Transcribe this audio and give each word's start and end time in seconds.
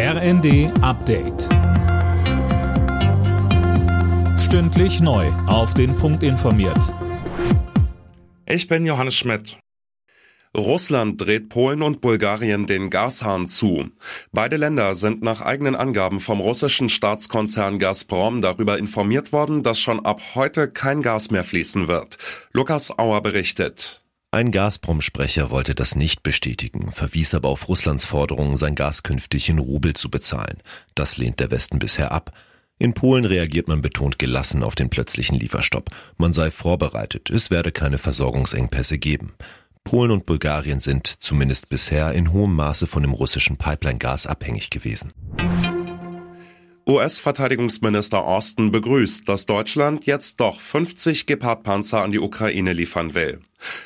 RND 0.00 0.70
Update. 0.80 1.48
Stündlich 4.38 5.00
neu. 5.00 5.26
Auf 5.48 5.74
den 5.74 5.96
Punkt 5.96 6.22
informiert. 6.22 6.94
Ich 8.46 8.68
bin 8.68 8.86
Johannes 8.86 9.16
Schmidt. 9.16 9.58
Russland 10.56 11.20
dreht 11.20 11.48
Polen 11.48 11.82
und 11.82 12.00
Bulgarien 12.00 12.66
den 12.66 12.90
Gashahn 12.90 13.48
zu. 13.48 13.90
Beide 14.30 14.56
Länder 14.56 14.94
sind 14.94 15.20
nach 15.22 15.40
eigenen 15.40 15.74
Angaben 15.74 16.20
vom 16.20 16.38
russischen 16.40 16.90
Staatskonzern 16.90 17.80
Gazprom 17.80 18.40
darüber 18.40 18.78
informiert 18.78 19.32
worden, 19.32 19.64
dass 19.64 19.80
schon 19.80 20.06
ab 20.06 20.22
heute 20.36 20.68
kein 20.68 21.02
Gas 21.02 21.32
mehr 21.32 21.42
fließen 21.42 21.88
wird. 21.88 22.18
Lukas 22.52 22.96
Auer 22.96 23.20
berichtet. 23.20 24.04
Ein 24.30 24.52
Gazprom-Sprecher 24.52 25.50
wollte 25.50 25.74
das 25.74 25.94
nicht 25.94 26.22
bestätigen, 26.22 26.92
verwies 26.92 27.32
aber 27.32 27.48
auf 27.48 27.66
Russlands 27.66 28.04
Forderung, 28.04 28.58
sein 28.58 28.74
Gas 28.74 29.02
künftig 29.02 29.48
in 29.48 29.58
Rubel 29.58 29.94
zu 29.94 30.10
bezahlen. 30.10 30.58
Das 30.94 31.16
lehnt 31.16 31.40
der 31.40 31.50
Westen 31.50 31.78
bisher 31.78 32.12
ab. 32.12 32.34
In 32.78 32.92
Polen 32.92 33.24
reagiert 33.24 33.68
man 33.68 33.80
betont 33.80 34.18
gelassen 34.18 34.62
auf 34.62 34.74
den 34.74 34.90
plötzlichen 34.90 35.38
Lieferstopp. 35.38 35.88
Man 36.18 36.34
sei 36.34 36.50
vorbereitet, 36.50 37.30
es 37.30 37.50
werde 37.50 37.72
keine 37.72 37.96
Versorgungsengpässe 37.96 38.98
geben. 38.98 39.32
Polen 39.82 40.10
und 40.10 40.26
Bulgarien 40.26 40.78
sind, 40.78 41.06
zumindest 41.06 41.70
bisher, 41.70 42.12
in 42.12 42.30
hohem 42.30 42.54
Maße 42.54 42.86
von 42.86 43.02
dem 43.02 43.14
russischen 43.14 43.56
Pipeline-Gas 43.56 44.26
abhängig 44.26 44.68
gewesen. 44.68 45.10
US-Verteidigungsminister 46.88 48.24
Austin 48.24 48.70
begrüßt, 48.70 49.28
dass 49.28 49.44
Deutschland 49.44 50.06
jetzt 50.06 50.40
doch 50.40 50.58
50 50.58 51.26
Gepard-Panzer 51.26 52.02
an 52.02 52.12
die 52.12 52.18
Ukraine 52.18 52.72
liefern 52.72 53.12
will. 53.12 53.40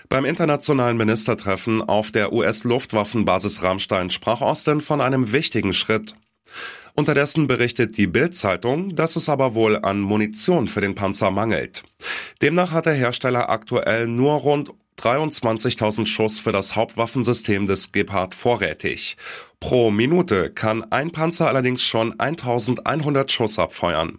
Beim 0.08 0.24
internationalen 0.24 0.96
Ministertreffen 0.96 1.82
auf 1.82 2.12
der 2.12 2.32
US-Luftwaffenbasis 2.32 3.64
Rammstein 3.64 4.10
sprach 4.10 4.40
Austin 4.40 4.80
von 4.80 5.00
einem 5.00 5.32
wichtigen 5.32 5.74
Schritt. 5.74 6.14
Unterdessen 6.94 7.48
berichtet 7.48 7.96
die 7.96 8.06
Bild-Zeitung, 8.06 8.94
dass 8.94 9.16
es 9.16 9.28
aber 9.28 9.56
wohl 9.56 9.78
an 9.78 10.00
Munition 10.00 10.68
für 10.68 10.80
den 10.80 10.94
Panzer 10.94 11.32
mangelt. 11.32 11.82
Demnach 12.40 12.70
hat 12.70 12.86
der 12.86 12.94
Hersteller 12.94 13.50
aktuell 13.50 14.06
nur 14.06 14.34
rund 14.34 14.70
23.000 15.02 16.06
Schuss 16.06 16.38
für 16.38 16.52
das 16.52 16.76
Hauptwaffensystem 16.76 17.66
des 17.66 17.90
Gepard 17.90 18.34
vorrätig. 18.34 19.16
Pro 19.58 19.90
Minute 19.90 20.50
kann 20.50 20.84
ein 20.92 21.10
Panzer 21.10 21.48
allerdings 21.48 21.82
schon 21.82 22.18
1100 22.20 23.30
Schuss 23.30 23.58
abfeuern. 23.58 24.18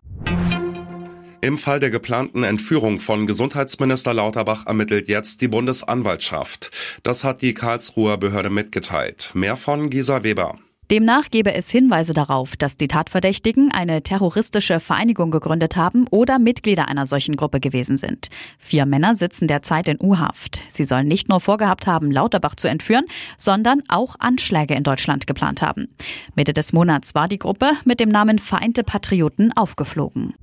Im 1.40 1.58
Fall 1.58 1.80
der 1.80 1.90
geplanten 1.90 2.44
Entführung 2.44 3.00
von 3.00 3.28
Gesundheitsminister 3.28 4.14
Lauterbach 4.14 4.66
ermittelt 4.66 5.08
jetzt 5.10 5.42
die 5.42 5.50
Bundesanwaltschaft. 5.50 6.72
Das 7.04 7.24
hat 7.24 7.42
die 7.42 7.54
Karlsruher 7.54 8.18
Behörde 8.18 8.50
mitgeteilt. 8.50 9.32
Mehr 9.34 9.58
von 9.58 9.90
Gisa 9.90 10.24
Weber. 10.24 10.58
Demnach 10.92 11.32
gebe 11.32 11.54
es 11.54 11.72
Hinweise 11.72 12.14
darauf, 12.14 12.58
dass 12.58 12.76
die 12.76 12.88
Tatverdächtigen 12.88 13.72
eine 13.72 14.04
terroristische 14.04 14.80
Vereinigung 14.80 15.32
gegründet 15.32 15.76
haben 15.76 16.08
oder 16.12 16.40
Mitglieder 16.40 16.88
einer 16.88 17.06
solchen 17.06 17.36
Gruppe 17.36 17.60
gewesen 17.60 17.98
sind. 17.98 18.28
Vier 18.60 18.86
Männer 18.86 19.16
sitzen 19.16 19.48
derzeit 19.48 19.88
in 19.88 19.98
U-Haft. 20.02 20.62
Sie 20.68 20.84
sollen 20.84 21.08
nicht 21.08 21.30
nur 21.30 21.40
vorgehabt 21.40 21.88
haben, 21.88 22.12
Lauterbach 22.12 22.56
zu 22.56 22.68
entführen, 22.68 23.06
sondern 23.38 23.82
auch 23.88 24.16
Anschläge 24.20 24.74
in 24.76 24.84
Deutschland 24.84 25.26
geplant 25.26 25.62
haben. 25.62 25.88
Mitte 26.36 26.54
des 26.54 26.74
Monats 26.74 27.16
war 27.16 27.28
die 27.28 27.40
Gruppe 27.40 27.72
mit 27.86 28.00
dem 28.00 28.10
Namen 28.10 28.38
Vereinte 28.38 28.84
Patrioten 28.84 29.54
aufgeflogen. 29.54 30.34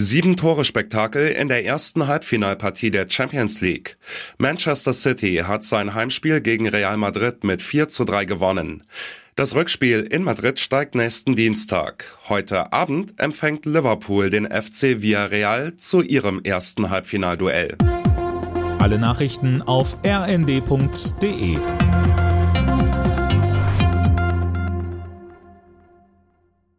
Sieben 0.00 0.36
Tore 0.36 0.64
Spektakel 0.64 1.26
in 1.26 1.48
der 1.48 1.64
ersten 1.64 2.06
Halbfinalpartie 2.06 2.92
der 2.92 3.10
Champions 3.10 3.60
League. 3.60 3.98
Manchester 4.38 4.92
City 4.92 5.42
hat 5.44 5.64
sein 5.64 5.92
Heimspiel 5.92 6.40
gegen 6.40 6.68
Real 6.68 6.96
Madrid 6.96 7.42
mit 7.42 7.64
4 7.64 7.88
zu 7.88 8.04
3 8.04 8.24
gewonnen. 8.24 8.84
Das 9.34 9.56
Rückspiel 9.56 10.02
in 10.02 10.22
Madrid 10.22 10.60
steigt 10.60 10.94
nächsten 10.94 11.34
Dienstag. 11.34 12.16
Heute 12.28 12.72
Abend 12.72 13.18
empfängt 13.18 13.66
Liverpool 13.66 14.30
den 14.30 14.46
FC 14.46 15.02
Villarreal 15.02 15.74
zu 15.74 16.00
ihrem 16.00 16.42
ersten 16.44 16.90
Halbfinalduell. 16.90 17.76
Alle 18.78 19.00
Nachrichten 19.00 19.62
auf 19.62 19.96
rnd.de 20.06 21.58